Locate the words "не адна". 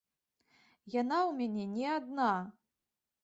1.75-2.31